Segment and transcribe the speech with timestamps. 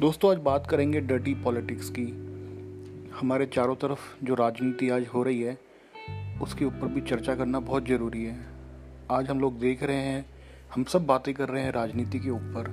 [0.00, 2.04] दोस्तों आज बात करेंगे डर्टी पॉलिटिक्स की।
[3.20, 5.58] हमारे चारों तरफ़ जो राजनीति आज हो रही है
[6.42, 8.36] उसके ऊपर भी चर्चा करना बहुत ज़रूरी है।
[9.10, 10.24] आज हम लोग देख रहे हैं
[10.74, 12.70] हम सब बातें कर रहे हैं राजनीति के ऊपर।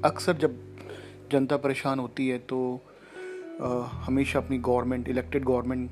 [0.04, 0.56] अक्सर जब
[1.32, 2.80] जनता परेशान होती है तो
[3.62, 5.90] आ, हमेशा अपनी गवर्नमेंट इलेक्टेड गवर्नमेंट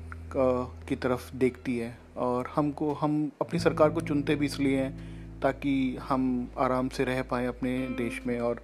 [0.89, 5.97] की तरफ़ देखती है। और हमको हम अपनी सरकार को चुनते भी इसलिए हैं ताकि
[6.01, 8.63] हम आराम से रह पाएँ अपने देश में और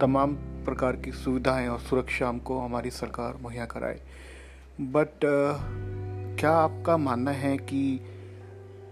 [0.00, 4.00] तमाम प्रकार की सुविधाएँ और सुरक्षा हमको हमारी सरकार मुहैया कराए।
[4.80, 8.00] बट uh, क्या आपका मानना है कि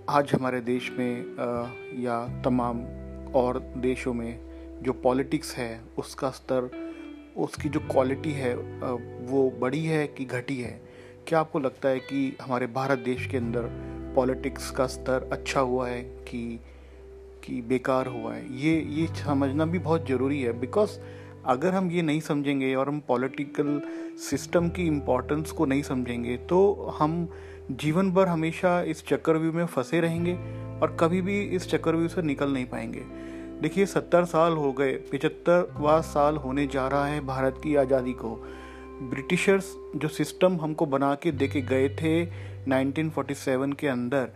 [0.08, 2.84] आज हमारे देश में uh, या तमाम
[3.32, 4.40] और देशों में
[4.82, 6.92] जो पॉलिटिक्स है उसका स्तर
[7.36, 10.82] उसकी जो क्वालिटी है uh, वो बड़ी है कि घटी है?
[11.26, 13.62] क्या आपको लगता है कि हमारे भारत देश के अंदर
[14.16, 16.60] पॉलिटिक्स का स्तर अच्छा हुआ है कि
[17.44, 20.98] कि बेकार हुआ है। ये ये समझना भी बहुत ज़रूरी है बिकॉज़
[21.46, 23.80] अगर हम ये नहीं समझेंगे और हम पॉलिटिकल
[24.20, 27.28] सिस्टम की इम्पोर्टेंस को नहीं समझेंगे तो हम
[27.72, 30.34] जीवन भर हमेशा इस चक्रव्यूह में फंसे रहेंगे
[30.80, 33.02] और कभी भी इस चक्रव्यूह से निकल नहीं पाएँगे।
[33.60, 38.34] देखिए, सत्तर साल हो गए, पिचहत्तरवा साल होने जा रहा है भारत की आज़ादी को।
[39.04, 42.24] ब्रिटिशर्स जो सिस्टम हमको बना के दे के गए थे
[42.66, 44.28] 1947 के अंदर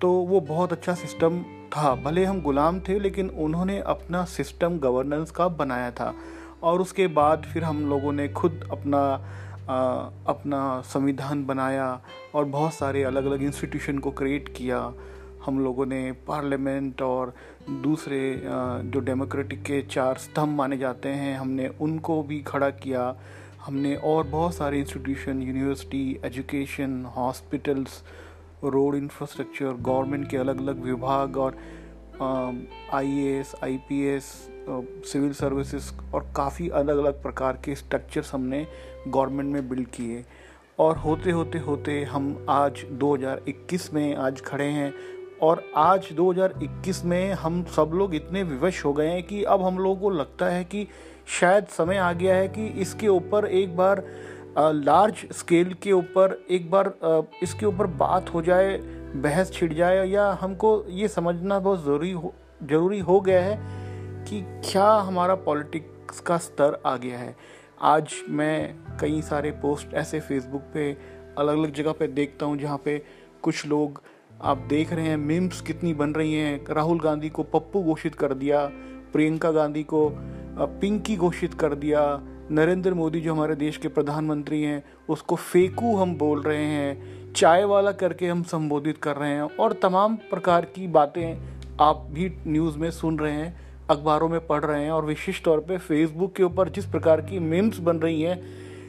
[0.00, 1.44] तो वो बहुत अच्छा सिस्टम
[1.76, 6.14] था। भले हम गुलाम थे लेकिन उन्होंने अपना सिस्टम गवर्नेंस का बनाया था।
[6.62, 9.04] और उसके बाद फिर हम लोगों ने खुद अपना
[9.62, 9.76] आ,
[10.26, 12.00] अपना संविधान बनाया
[12.34, 14.78] और बहुत सारे अलग अलग इंस्टीट्यूशन को क्रिएट किया।
[15.44, 17.34] हम लोगों ने पार्लियामेंट और
[17.82, 18.20] दूसरे
[18.84, 23.14] जो डेमोक्रेटिक के चार स्तंभ माने जाते हैं हमने उनको भी खड़ा किया।
[23.64, 28.02] हमने और बहुत सारे institution university education hospitals
[28.64, 31.56] road infrastructure government के अलग अलग विभाग और
[32.92, 34.24] I A S I P S
[35.04, 38.66] civil services और काफ़ी अलग अलग प्रकार के स्ट्रक्चर्स हमने
[39.08, 40.24] गवर्नमेंट में बिल्ड किए।
[40.78, 44.94] और होते होते होते हम आज 2021 में आज खड़े हैं
[45.42, 49.78] और आज 2021 में हम सब लोग इतने विवश हो गए हैं कि अब हम
[49.78, 50.88] लोगों को लगता है कि
[51.26, 54.04] शायद समय आ गया है कि इसके ऊपर एक बार
[54.58, 56.92] लार्ज स्केल के ऊपर एक बार
[57.42, 58.76] इसके ऊपर बात हो जाए,
[59.14, 62.32] बहस छिड़ जाए या हमको ये समझना बहुत ज़रूरी हो
[62.62, 63.56] ज़रूरी हो गया है
[64.24, 64.40] कि
[64.70, 67.34] क्या हमारा पॉलिटिक्स का स्तर आ गया है।
[67.82, 70.90] आज मैं कई सारे पोस्ट ऐसे फेसबुक पे
[71.38, 72.98] अलग अलग जगह पे देखता हूँ जहाँ पे
[73.42, 74.02] कुछ लोग,
[74.42, 78.34] आप देख रहे हैं मीम्स कितनी बन रही हैं। राहुल गांधी को पप्पू घोषित कर
[78.34, 78.64] दिया,
[79.12, 80.08] प्रियंका गांधी को
[80.60, 82.04] पिंकी घोषित कर दिया
[82.52, 87.64] नरेंद्र मोदी जो हमारे देश के प्रधानमंत्री हैं, उसको फेकू हम बोल रहे हैं, चाय
[87.64, 91.36] वाला करके हम संबोधित कर रहे हैं, और तमाम प्रकार की बातें
[91.80, 95.60] आप भी न्यूज़ में सुन रहे हैं, अखबारों में पढ़ रहे हैं, और विशेष तौर
[95.60, 98.42] पे फेसबुक के ऊपर जिस प्रकार की मीम्स बन रही हैं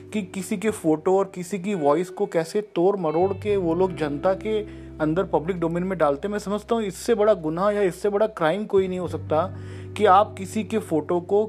[0.09, 3.95] कि किसी के फ़ोटो और किसी की वॉइस को कैसे तोड़ मरोड़ के वो लोग
[3.95, 4.59] जनता के
[5.00, 8.66] अंदर पब्लिक डोमेन में डालते मैं समझता हूँ इससे बड़ा गुनाह या इससे बड़ा क्राइम
[8.66, 9.45] कोई नहीं हो सकता
[9.97, 11.45] कि आप किसी के फ़ोटो को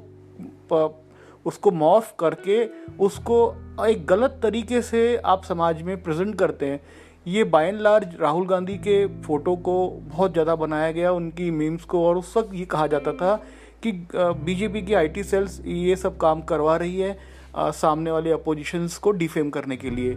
[1.47, 2.65] उसको मॉफ करके
[2.99, 3.38] उसको
[3.87, 6.81] एक गलत तरीके से आप समाज में प्रेजेंट करते हैं।
[7.27, 11.84] ये by and large Rahul Gandhi के फ़ोटो को बहुत ज़्यादा बनाया गया उनकी मीम्स
[11.84, 13.34] को और उस वक्त ये कहा जाता था
[13.82, 17.16] कि बीजेपी की आईटी सेल्स ये सब काम करवा रही है
[17.56, 20.16] आ, सामने वाले अपोजिशंस को डिफेम करने के लिए।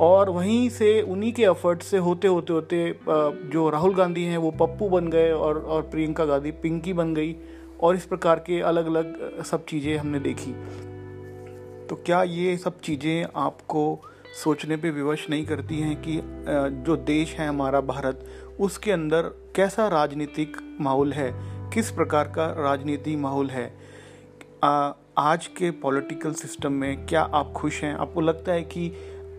[0.00, 2.98] और वहीं से उन्हीं के एफर्ट से होते होते होते
[3.52, 7.32] जो राहुल गांधी हैं वो पप्पू बन गए और और प्रियंका गांधी पिंकी बन गई।
[7.82, 10.52] और इस प्रकार के अलग अलग सब चीज़ें हमने देखी।
[11.86, 13.82] तो क्या ये सब चीज़ें आपको
[14.42, 16.20] सोचने पे विवश नहीं करती हैं कि
[16.84, 18.26] जो देश है हमारा भारत,
[18.60, 19.22] उसके अंदर
[19.56, 21.32] कैसा राजनीतिक माहौल है?
[21.70, 23.66] किस प्रकार का राजनीति माहौल है?
[25.18, 27.94] आज के पॉलिटिकल सिस्टम में क्या आप खुश हैं?
[27.94, 28.92] आपको लगता है कि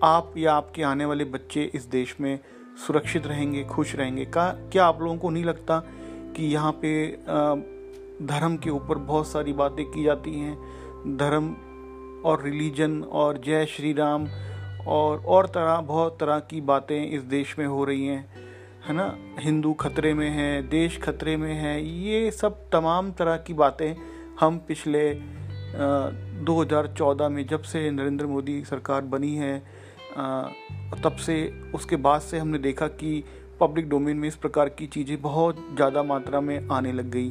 [0.04, 2.40] आप या आपके आने वाले बच्चे इस देश में
[2.88, 4.26] सुरक्षित रहेंगे, खुश रहेंगे?
[4.26, 5.80] का, क्या आप लोगों को नहीं लगता
[6.36, 6.92] कि यहाँ पे
[8.22, 11.50] धर्म के ऊपर बहुत सारी बातें की जाती हैं। धर्म
[12.26, 14.28] और रिलीजन और जय श्री राम
[14.88, 18.26] और और तरह बहुत तरह की बातें इस देश में हो रही हैं
[18.88, 19.16] है ना?
[19.40, 23.96] हिंदू खतरे में है देश खतरे में है ये सब तमाम तरह की बातें
[24.40, 25.08] हम पिछले
[26.52, 29.56] हज़ार चौदह में जब से नरेंद्र मोदी सरकार बनी है
[30.18, 30.42] आ,
[31.04, 31.36] तब से
[31.76, 33.24] उसके बाद से हमने देखा कि
[33.60, 37.30] पब्लिक डोमेन में इस प्रकार की चीज़ें बहुत ज़्यादा मात्रा में आने लग गई।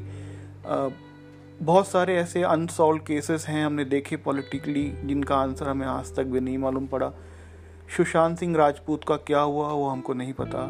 [0.66, 6.40] बहुत सारे ऐसे अनसॉल्व केसेस हैं, हमने देखे पॉलिटिकली जिनका आंसर हमें आज तक भी
[6.40, 7.12] नहीं मालूम पड़ा।
[7.96, 10.64] सुशांत सिंह राजपूत का क्या हुआ, वो हमको नहीं पता।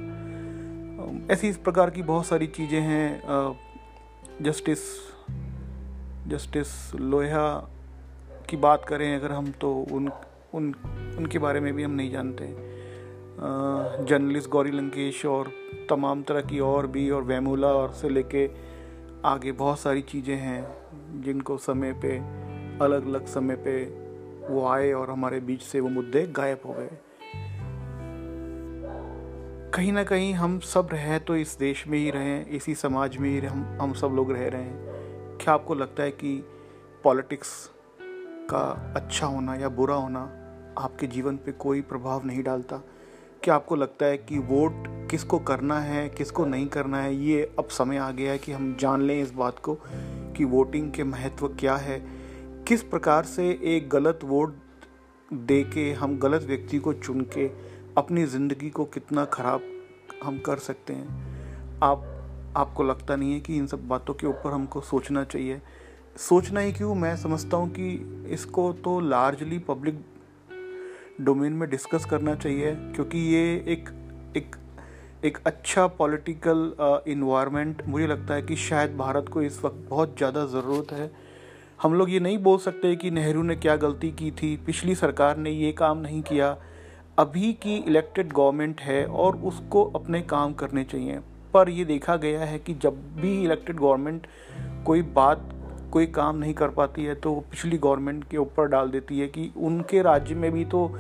[1.33, 3.59] ऐसी इस प्रकार की बहुत सारी चीज़ें हैं।
[4.43, 4.79] जस्टिस
[6.29, 7.47] जस्टिस लोहिया
[8.51, 10.11] की बात करें अगर हम तो उन
[10.55, 10.73] उन,
[11.19, 12.47] उनके बारे में भी हम नहीं जानते।
[14.05, 15.51] जर्नलिस्ट गौरी लंकेश और
[15.91, 18.47] तमाम तरह की और भी, और वैमूला और से लेके
[19.25, 22.17] आगे बहुत सारी चीज़ें हैं जिनको समय पे
[22.85, 23.85] अलग अलग समय पे
[24.55, 26.91] वो आए और हमारे बीच से वो मुद्दे गायब हो गए।
[29.75, 33.31] कहीं ना कहीं हम सब रहे तो इस देश में ही रहें, इसी समाज में
[33.31, 36.45] ही हम हम सब लोग रह रहे हैं। क्या आपको लगता है कि
[37.05, 37.71] पॉलिटिक्स
[38.51, 40.21] का अच्छा होना या बुरा होना
[40.79, 42.77] आपके जीवन पे कोई प्रभाव नहीं डालता?
[43.45, 44.73] क्या आपको लगता है कि वोट
[45.11, 47.15] किसको करना है, किसको नहीं करना है?
[47.17, 49.79] ये अब समय आ गया है कि हम जान लें इस बात को
[50.37, 52.07] कि वोटिंग के महत्व क्या है।
[52.69, 54.57] किस प्रकार से एक गलत वोट
[55.33, 57.51] दे के हम गलत व्यक्ति को चुन के
[57.99, 59.63] अपनी ज़िंदगी को कितना ख़राब
[60.25, 61.09] हम कर सकते हैं?
[61.83, 62.05] आप,
[62.57, 65.63] आपको लगता नहीं है कि इन सब बातों के ऊपर हमको सोचना चाहिए?
[66.17, 66.95] सोचना ही क्यों?
[66.95, 67.91] मैं समझता हूँ कि
[68.31, 70.05] इसको तो लार्जली पब्लिक
[71.21, 73.89] डोमेन में डिस्कस करना चाहिए, क्योंकि ये एक
[74.37, 74.57] एक
[75.25, 76.73] एक अच्छा पॉलिटिकल
[77.09, 81.11] इन्वायरमेंट मुझे लगता है कि शायद भारत को इस वक्त बहुत ज़्यादा ज़रूरत है।
[81.83, 85.37] हम लोग ये नहीं बोल सकते कि नेहरू ने क्या गलती की थी, पिछली सरकार
[85.37, 86.57] ने ये काम नहीं किया।
[87.19, 91.19] अभी की इलेक्टेड गवर्नमेंट है और उसको अपने काम करने चाहिए।
[91.55, 94.27] पर ये देखा गया है कि जब भी इलेक्टेड गवर्नमेंट
[94.87, 95.49] कोई बात
[95.91, 99.51] कोई काम नहीं कर पाती है तो पिछली गवर्नमेंट के ऊपर डाल देती है कि
[99.57, 100.91] उनके राज्य में भी तो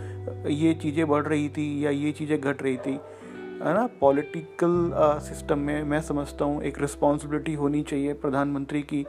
[0.46, 2.92] ये चीज़ें बढ़ रही थी या ये चीज़ें घट रही थी।
[3.62, 3.86] है ना?
[4.00, 4.90] पॉलिटिकल
[5.22, 9.04] सिस्टम में मैं समझता हूँ एक रिस्पॉन्सिबिलिटी होनी चाहिए प्रधानमंत्री की।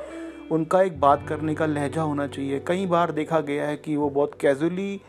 [0.52, 4.10] उनका एक बात करने का लहजा होना चाहिए। कई बार देखा गया है कि वो
[4.10, 5.02] बहुत कैजुअली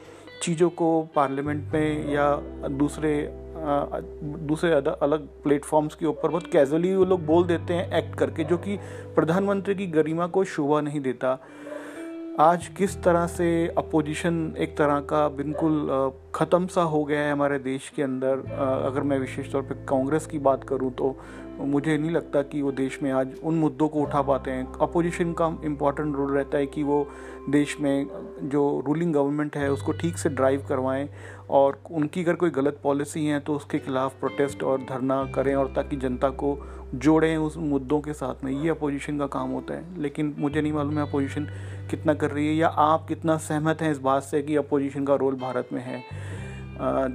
[0.42, 2.34] चीज़ों को पार्लियामेंट में या
[2.68, 3.12] दूसरे
[3.62, 8.56] दूसरे अलग प्लेटफॉर्म्स के ऊपर बहुत कैजुअली वो लोग बोल देते हैं एक्ट करके, जो
[8.58, 8.76] कि
[9.14, 11.38] प्रधानमंत्री की गरिमा को शोभा नहीं देता।
[12.40, 13.46] आज किस तरह से
[13.78, 18.38] अपोजिशन एक तरह का बिल्कुल ख़त्म सा हो गया है हमारे देश के अंदर?
[18.86, 21.16] अगर मैं विशेष तौर पे कांग्रेस की बात करूँ तो
[21.60, 25.32] मुझे नहीं लगता कि वो देश में आज उन मुद्दों को उठा पाते हैं। अपोजिशन
[25.32, 27.06] का इंपॉर्टेंट रोल रहता है कि वो
[27.50, 28.06] देश में
[28.44, 31.08] जो रूलिंग गवर्नमेंट है उसको ठीक से ड्राइव करवाएँ
[31.50, 35.72] और उनकी अगर कोई गलत पॉलिसी है तो उसके खिलाफ प्रोटेस्ट और धरना करें और
[35.76, 36.56] ताकि जनता को
[36.94, 40.72] जोड़ें उस मुद्दों के साथ में। ये अपोजिशन का काम होता है। लेकिन मुझे नहीं
[40.72, 41.48] मालूम है अपोजिशन
[41.92, 45.14] कितना कर रही है या आप कितना सहमत हैं इस बात से कि अपोजिशन का
[45.14, 46.02] रोल भारत में है?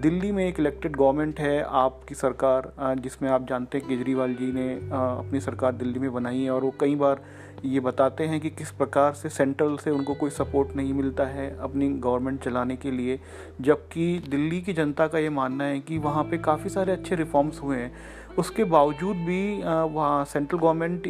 [0.01, 4.74] दिल्ली में एक इलेक्टेड गवर्नमेंट है आपकी सरकार जिसमें आप जानते हैं केजरीवाल जी ने
[4.91, 7.21] अपनी सरकार दिल्ली में बनाई है और वो कई बार
[7.65, 11.50] ये बताते हैं कि किस प्रकार से सेंट्रल से उनको कोई सपोर्ट नहीं मिलता है
[11.59, 13.19] अपनी गवर्नमेंट चलाने के लिए,
[13.62, 17.62] जबकि दिल्ली की जनता का ये मानना है कि वहाँ पे काफ़ी सारे अच्छे रिफॉर्म्स
[17.63, 17.91] हुए हैं।
[18.37, 21.07] उसके बावजूद भी वहाँ सेंट्रल गवर्नमेंट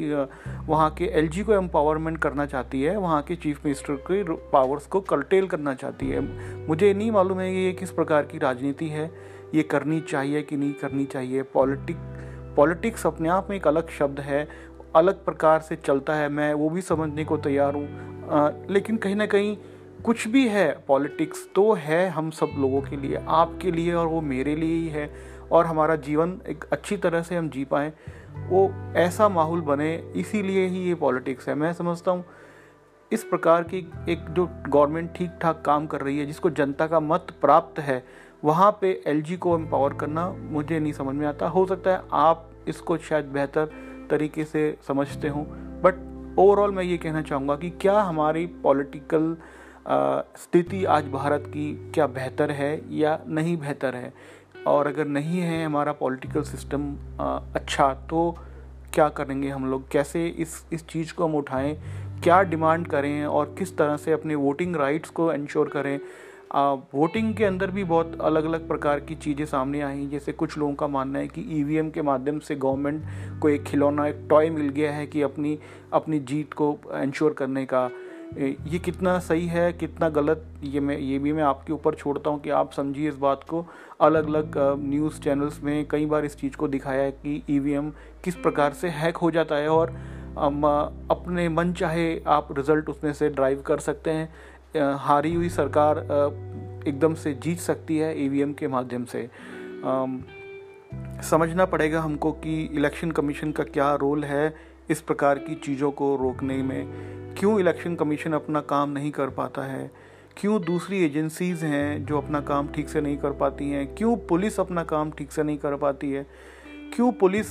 [0.67, 5.01] वहाँ के एलजी को एम्पावरमेंट करना चाहती है, वहाँ के चीफ मिनिस्टर के पावर्स को
[5.03, 6.21] कल्टेल करना चाहती है।
[6.67, 9.11] मुझे नहीं मालूम है कि ये किस प्रकार की राजनीति है,
[9.55, 11.97] ये करनी चाहिए कि नहीं करनी चाहिए। पॉलिटिक
[12.57, 14.47] पॉलिटिक्स अपने आप में एक अलग शब्द है,
[14.95, 19.25] अलग प्रकार से चलता है, मैं वो भी समझने को तैयार हूँ। लेकिन कहीं ना
[19.25, 19.55] कहीं
[20.05, 24.21] कुछ भी है पॉलिटिक्स तो है हम सब लोगों के लिए, आपके लिए और वो
[24.23, 25.09] मेरे लिए ही है।
[25.51, 27.91] और हमारा जीवन एक अच्छी तरह से हम जी पाएँ,
[28.49, 32.25] वो ऐसा माहौल बने, इसीलिए ही ये पॉलिटिक्स है। मैं समझता हूँ,
[33.11, 33.77] इस प्रकार की
[34.09, 38.03] एक जो गवर्नमेंट ठीक ठाक काम कर रही है, जिसको जनता का मत प्राप्त है,
[38.43, 42.49] वहाँ पे एलजी को एम्पावर करना मुझे नहीं समझ में आता। हो सकता है आप
[42.67, 43.69] इसको शायद बेहतर
[44.09, 45.41] तरीके से समझते हो
[45.83, 46.05] बट
[46.39, 49.35] ओवरऑल मैं ये कहना चाहूँगा कि क्या हमारी पॉलिटिकल
[50.37, 54.13] स्थिति आज भारत की क्या बेहतर है या नहीं बेहतर है?
[54.67, 56.93] और अगर नहीं है हमारा पॉलिटिकल सिस्टम
[57.55, 58.35] अच्छा तो
[58.93, 59.89] क्या करेंगे हम लोग?
[59.91, 61.73] कैसे इस इस चीज़ को हम उठाएँ?
[62.23, 63.25] क्या डिमांड करें?
[63.25, 65.99] और किस तरह से अपने वोटिंग राइट्स को इंश्योर करें?
[66.55, 70.57] आ, वोटिंग के अंदर भी बहुत अलग अलग प्रकार की चीज़ें सामने आई जैसे कुछ
[70.57, 74.49] लोगों का मानना है कि ईवीएम के माध्यम से गवर्नमेंट को एक खिलौना एक टॉय
[74.49, 75.57] मिल गया है कि अपनी
[75.93, 77.89] अपनी जीत को इंश्योर करने का।
[78.35, 82.39] ये कितना सही है, कितना गलत, ये मैं, ये भी मैं आपके ऊपर छोड़ता हूँ
[82.41, 83.65] कि आप समझिए इस बात को।
[84.01, 87.89] अलग अलग न्यूज़ चैनल्स में कई बार इस चीज़ को दिखाया है कि ईवीएम
[88.23, 89.89] किस प्रकार से हैक हो जाता है और
[91.11, 95.97] अपने मन चाहे आप रिज़ल्ट उसमें से ड्राइव कर सकते हैं। हारी हुई सरकार
[96.87, 99.29] एकदम से जीत सकती है ईवीएम के माध्यम से।
[101.23, 106.15] समझना पड़ेगा हमको कि इलेक्शन कमीशन का क्या रोल है इस प्रकार की चीज़ों को
[106.15, 106.87] रोकने में
[107.37, 109.91] क्यों इलेक्शन कमीशन अपना काम नहीं कर पाता है?
[110.37, 113.95] क्यों दूसरी एजेंसीज हैं जो अपना काम ठीक से नहीं कर पाती हैं?
[113.95, 116.27] क्यों पुलिस अपना काम ठीक से नहीं कर पाती है?
[116.95, 117.47] क्यों पुलिस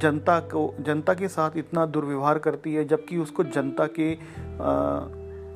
[0.00, 4.18] जनता को, जनता के साथ इतना दुर्व्यवहार करती है, जबकि उसको जनता के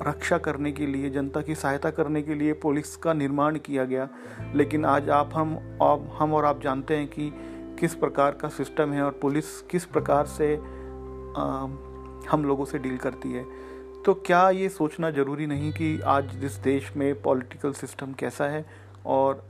[0.09, 4.09] रक्षा करने के लिए, जनता की सहायता करने के लिए पुलिस का निर्माण किया गया?
[4.55, 7.33] लेकिन आज आप हम आप, हम और आप जानते हैं कि
[7.79, 11.65] किस प्रकार का सिस्टम है और पुलिस किस प्रकार से आ,
[12.29, 13.45] हम लोगों से डील करती है।
[14.05, 18.65] तो क्या ये सोचना ज़रूरी नहीं कि आज जिस देश में पॉलिटिकल सिस्टम कैसा है
[19.05, 19.43] और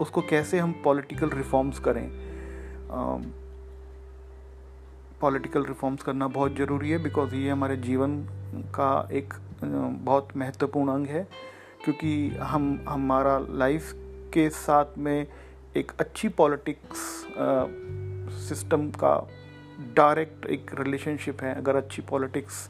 [0.00, 2.08] उसको कैसे हम पॉलिटिकल रिफॉर्म्स करें?
[5.20, 8.16] पॉलिटिकल रिफॉर्म्स करना बहुत ज़रूरी है बिकॉज़ ये हमारे जीवन
[8.74, 9.34] का एक
[10.04, 11.28] बहुत महत्वपूर्ण अंग है।
[11.84, 13.92] क्योंकि हम हमारा लाइफ
[14.34, 15.26] के साथ में
[15.76, 16.98] एक अच्छी पॉलिटिक्स
[18.48, 19.16] सिस्टम का
[19.96, 22.68] डायरेक्ट एक रिलेशनशिप है। अगर अच्छी पॉलिटिक्स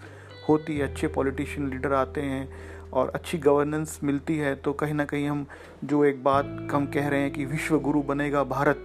[0.49, 2.49] होती है, अच्छे पॉलिटिशियन लीडर आते हैं
[2.93, 5.47] और अच्छी गवर्नेंस मिलती है तो कहीं ना कहीं हम
[5.85, 8.85] जो एक बात हम कह रहे हैं कि विश्व गुरु बनेगा भारत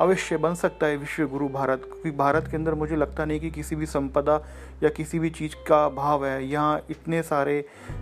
[0.00, 3.50] अवश्य बन सकता है विश्व गुरु भारत। क्योंकि भारत के अंदर मुझे लगता नहीं कि
[3.50, 4.34] किसी भी संपदा
[4.82, 7.60] या किसी भी चीज़ का भाव है। यहाँ इतने सारे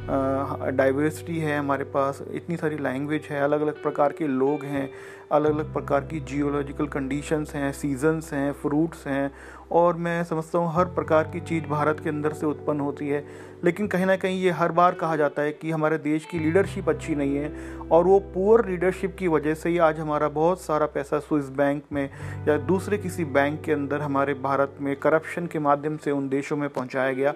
[0.08, 4.88] डाइवर्सिटी है हमारे पास, इतनी सारी लैंग्वेज है अलग अलग प्रकार के लोग हैं
[5.32, 9.30] अलग अलग प्रकार की जियोलॉजिकल कंडीशंस हैं सीजन्स हैं फ्रूट्स हैं
[9.72, 13.24] और मैं समझता हूँ हर प्रकार की चीज़ भारत के अंदर से उत्पन्न होती है।
[13.64, 16.88] लेकिन कहीं ना कहीं ये हर बार कहा जाता है कि हमारे देश की लीडरशिप
[16.88, 20.86] अच्छी नहीं है और वो पुअर लीडरशिप की वजह से ही आज हमारा बहुत सारा
[20.86, 22.10] पैसा स्विस बैंक में
[22.48, 26.56] या दूसरे किसी बैंक के अंदर हमारे भारत में करप्शन के माध्यम से उन देशों
[26.56, 27.34] में पहुँचाया गया,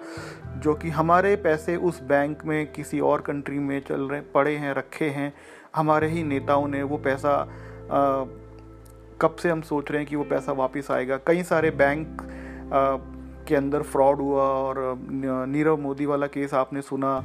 [0.57, 4.73] जो कि हमारे पैसे उस बैंक में किसी और कंट्री में चल रहे, पड़े हैं,
[4.73, 5.33] रखे हैं।
[5.75, 7.47] हमारे ही नेताओं ने वो पैसा
[7.91, 11.17] कब से हम सोच रहे हैं कि वो पैसा वापस आएगा?
[11.27, 12.21] कई सारे बैंक
[13.47, 14.99] के अंदर फ्रॉड हुआ और
[15.47, 17.17] नीरव मोदी वाला केस आपने सुना।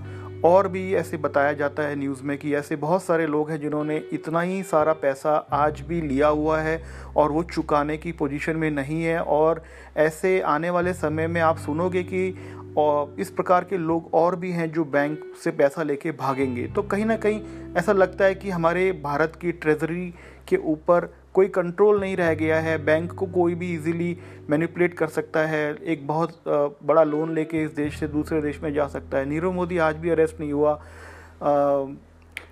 [0.45, 3.97] और भी ऐसे बताया जाता है न्यूज़ में कि ऐसे बहुत सारे लोग हैं जिन्होंने
[4.12, 6.83] इतना ही सारा पैसा आज भी लिया हुआ है
[7.16, 9.62] और वो चुकाने की पोजीशन में नहीं है। और
[9.97, 12.35] ऐसे आने वाले समय में आप सुनोगे कि
[12.78, 16.83] और इस प्रकार के लोग और भी हैं जो बैंक से पैसा लेके भागेंगे। तो
[16.83, 17.40] कहीं ना कहीं
[17.76, 20.14] ऐसा लगता है कि हमारे भारत की ट्रेजरी
[20.49, 24.16] के ऊपर कोई कंट्रोल नहीं रह गया है। बैंक को कोई भी इजीली
[24.50, 26.42] मैनिपुलेट कर सकता है। एक बहुत
[26.82, 29.96] बड़ा लोन लेके इस देश से दूसरे देश में जा सकता है। नीरव मोदी आज
[29.96, 30.80] भी अरेस्ट नहीं हुआ।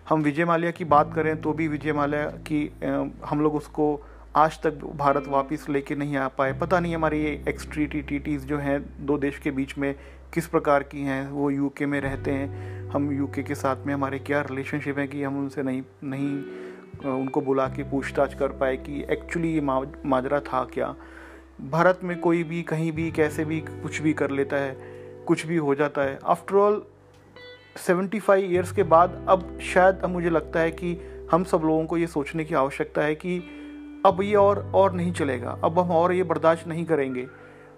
[0.09, 2.71] हम विजय माल्या की बात करें तो भी विजय माल्या की
[3.25, 4.01] हम लोग उसको
[4.37, 8.47] आज तक भारत वापस लेके नहीं आ पाए। पता नहीं हमारी ये एक्सट्री टी एक्सट्रीटीटीज़
[8.47, 9.95] जो हैं, दो देश के बीच में
[10.35, 14.19] किस प्रकार की हैं, वो यूके में रहते हैं। हम यूके के साथ में हमारे
[14.19, 16.43] क्या रिलेशनशिप है कि हम उनसे नहीं नहीं
[17.05, 20.95] उनको बुला के पूछताछ कर पाए कि एक्चुअली ये माजरा था क्या?
[21.61, 24.77] भारत में कोई भी, कहीं भी, कैसे भी कुछ भी कर लेता है,
[25.27, 26.83] कुछ भी हो जाता है। After all
[27.77, 30.99] seventy five years के बाद अब शायद अब मुझे लगता है कि
[31.33, 33.57] हम सब लोगों को ये सोचने की आवश्यकता है कि
[34.07, 37.27] अब ये और और नहीं चलेगा। अब हम और ये बर्दाश्त नहीं करेंगे।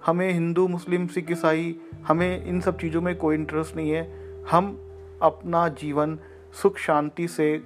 [0.06, 1.76] हमें हिंदू, मुस्लिम, सिख, ईसाई,
[2.08, 4.02] हमें इन सब चीज़ों में कोई इंटरेस्ट नहीं है।
[4.50, 4.78] हम
[5.22, 6.18] अपना जीवन
[6.62, 7.62] सुख, शांति से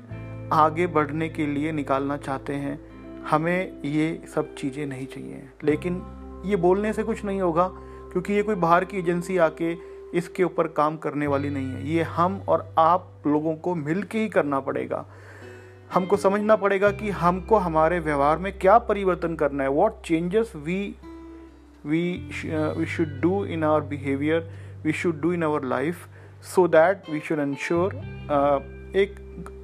[0.53, 2.79] आगे बढ़ने के लिए निकालना चाहते हैं,
[3.31, 6.03] हमें ये सब चीज़ें नहीं चाहिए। लेकिन
[6.47, 7.69] ये बोलने से कुछ नहीं होगा,
[8.13, 9.73] क्योंकि ये कोई बाहर की एजेंसी आके
[10.19, 14.19] इसके ऊपर काम करने वाली नहीं है। ये हम और आप लोगों को मिल के
[14.19, 15.05] ही करना पड़ेगा।
[15.95, 20.95] हमको समझना पड़ेगा कि हमको हमारे व्यवहार में क्या परिवर्तन करना है। What changes we
[21.87, 22.03] we
[22.79, 24.49] we should do in our behaviour
[24.85, 26.07] we should do in our life
[26.55, 27.95] so that we should ensure
[28.95, 29.15] एक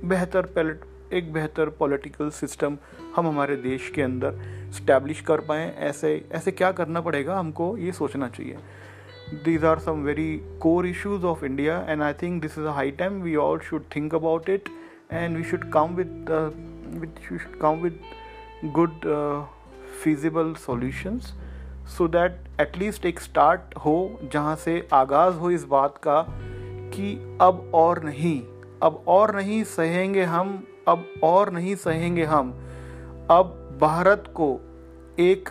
[0.05, 0.81] बेहतर पैलेट,
[1.13, 2.77] एक बेहतर पॉलिटिकल सिस्टम
[3.17, 4.39] हम हमारे देश के अंदर
[4.73, 7.39] स्टैब्लिश कर पाएँ। ऐसे ऐसे क्या करना पड़ेगा?
[7.39, 8.57] हमको ये सोचना चाहिए।
[9.45, 12.91] These are some very core issues of India and I think this is a high
[12.91, 14.69] time we all should think about it
[15.13, 16.27] and we should come with
[17.01, 17.99] with you should come with
[18.75, 19.01] good
[20.03, 21.33] feasible solutions
[21.97, 26.25] so that at least एक start हो जहाँ से आगाज़ हो इस बात का
[26.95, 28.41] कि अब और नहीं।
[28.83, 32.51] अब और नहीं सहेंगे हम, अब और नहीं सहेंगे हम।
[33.31, 34.49] अब भारत को
[35.19, 35.49] एक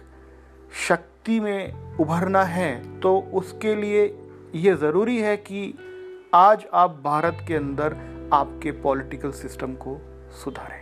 [0.88, 4.06] शक्ति में उभरना है तो उसके लिए
[4.56, 5.74] ये ज़रूरी है कि
[6.34, 7.96] आज आप भारत के अंदर
[8.34, 9.98] आपके पॉलिटिकल सिस्टम को
[10.44, 10.81] सुधारें।